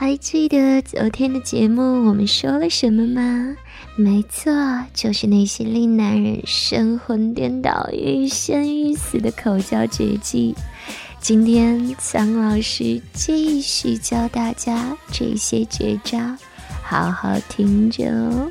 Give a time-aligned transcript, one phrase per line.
[0.00, 3.54] 还记得昨天的节目我们说了什么吗？
[3.96, 4.50] 没错，
[4.94, 10.54] 就是那些令男人神魂颠倒、欲仙欲死的口交绝技。
[11.20, 16.18] 今天苍老师继续教大家这些绝招，
[16.82, 18.50] 好好听着哦。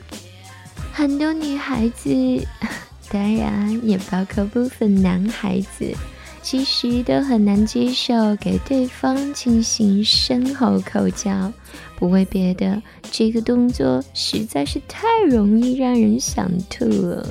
[0.92, 2.12] 很多女孩子，
[3.10, 5.92] 当然也包括部分男孩子。
[6.42, 11.52] 其实都很难接受给对方进行深喉口交，
[11.98, 17.28] 不为别的，这个动作实在是太容易让人想吐了。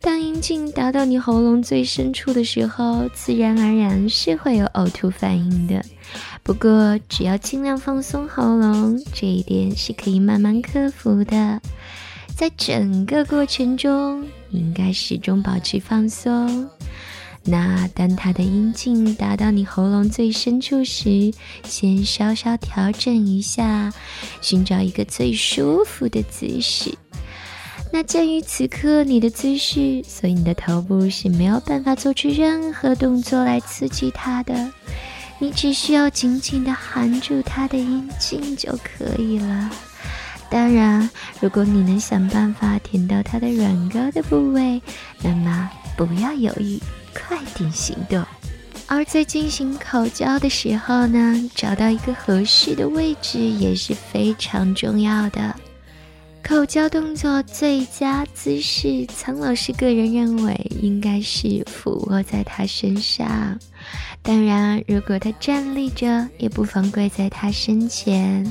[0.00, 5.84] 当阴茎达到你喉咙最深处的时候，自然而然是会有呕吐反应的。
[6.44, 11.60] 不过，只要尽量放松喉咙，这一点是可以慢慢克服的。
[12.34, 16.70] 在整个过程中，应该始终保持放松。
[17.50, 21.32] 那当他的阴茎达到你喉咙最深处时，
[21.64, 23.90] 先稍稍调整一下，
[24.42, 26.92] 寻找一个最舒服的姿势。
[27.90, 34.70] 那鉴于此刻你的姿势，所以你的头部是没有办法做出任何动作来刺激他的，
[35.38, 39.70] 你只需要紧紧地含住他的阴茎就可以了。
[40.50, 41.08] 当然，
[41.40, 44.82] 如果你能想办法舔到他的软膏的部位，
[45.22, 46.78] 那么不要犹豫。
[47.18, 48.24] 快点行动！
[48.86, 55.54] 而在进行口交的时候呢，找到一个合适的位置也是非常重要的。
[56.42, 63.58] 口交动作最佳姿势，苍老师个人认为应该是俯卧在他身上。
[64.22, 68.50] 当然，如果他站立着，也不妨跪在他身前，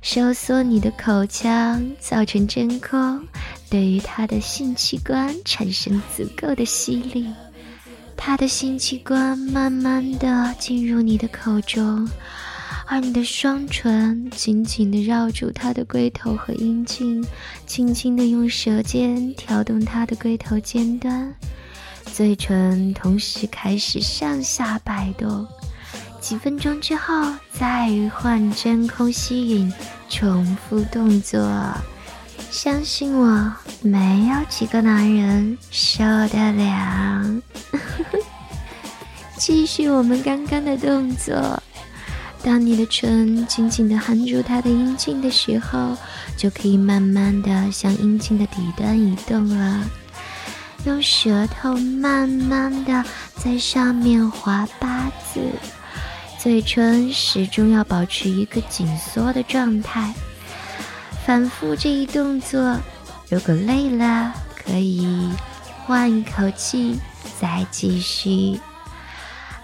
[0.00, 3.26] 收缩你的口腔，造成真空，
[3.68, 7.26] 对于他的性器官产生足够的吸力。
[8.20, 12.06] 他的性器官慢慢的进入你的口中，
[12.86, 17.24] 而你的双唇紧紧的绕住他的龟头和阴茎，
[17.64, 21.32] 轻轻的用舌尖挑动他的龟头尖端，
[22.04, 25.46] 嘴唇同时开始上下摆动。
[26.20, 29.72] 几分钟之后，再换真空吸引，
[30.10, 31.40] 重复动作。
[32.50, 37.42] 相信我，没有几个男人受得了。
[39.38, 41.62] 继续我们刚刚的动作。
[42.42, 45.96] 当你的唇紧紧地含住他的阴茎的时候，
[46.36, 49.84] 就可以慢慢地向阴茎的底端移动了。
[50.84, 53.04] 用舌头慢慢地
[53.36, 55.40] 在上面划八字，
[56.38, 60.14] 嘴唇始终要保持一个紧缩的状态。
[61.26, 62.76] 反复这一动作，
[63.28, 64.32] 如果累了，
[64.64, 65.28] 可以
[65.84, 66.98] 换一口气
[67.40, 68.58] 再继续。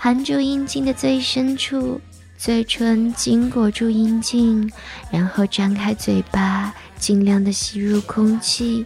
[0.05, 1.99] 含住阴茎的最深处，
[2.37, 4.71] 嘴唇紧裹住阴茎，
[5.11, 8.85] 然后张开嘴巴，尽量的吸入空气，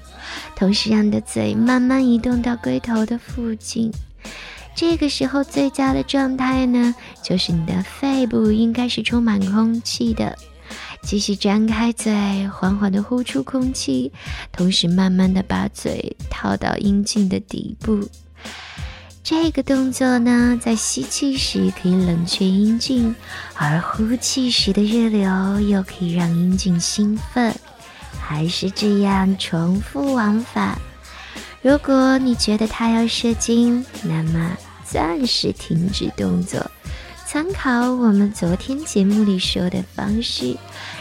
[0.55, 3.91] 同时让你的嘴慢慢移动到龟头的附近。
[4.77, 10.39] 这个时候最佳的状态呢，就是你的肺部应该是充满空气的。
[11.03, 14.13] 继续张开嘴，缓缓地呼出空气，
[14.53, 18.09] 同时慢慢地把嘴套到阴茎的底部。
[19.31, 23.15] 这个动作呢，在吸气时可以冷却阴茎，
[23.57, 27.55] 而呼气时的热流又可以让阴茎兴奋。
[28.19, 30.79] 还是这样重复往返。
[31.61, 36.71] 如果你觉得它要射精，那么暂时停止动作。
[37.27, 40.57] 参考我们昨天节目里说的方式，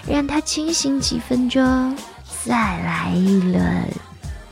[0.06, 1.98] 让他清醒几分钟，
[2.44, 3.88] 再来一轮。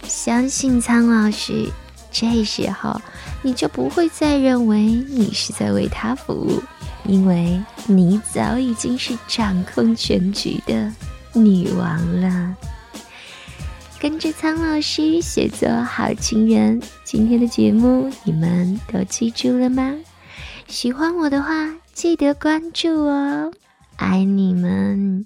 [0.07, 1.69] 相信苍老师，
[2.09, 3.01] 这时候
[3.45, 6.63] 你就不会再认为你是在为他服务，
[7.07, 10.91] 因为你早已经是掌控全局的
[11.31, 12.55] 女王了。
[13.99, 19.93] 跟着苍老师写作好情人，今天的节目你们都记住了吗？
[20.67, 23.51] 喜欢我的话，记得关注哦，
[23.97, 25.23] 爱你们。